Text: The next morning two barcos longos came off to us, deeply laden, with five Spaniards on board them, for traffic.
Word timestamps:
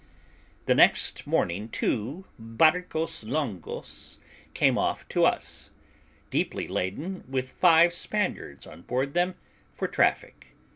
The 0.65 0.73
next 0.73 1.27
morning 1.27 1.69
two 1.69 2.25
barcos 2.39 3.23
longos 3.23 4.17
came 4.55 4.75
off 4.75 5.07
to 5.09 5.25
us, 5.25 5.69
deeply 6.31 6.67
laden, 6.67 7.23
with 7.29 7.51
five 7.51 7.93
Spaniards 7.93 8.65
on 8.65 8.81
board 8.81 9.13
them, 9.13 9.35
for 9.75 9.87
traffic. 9.87 10.55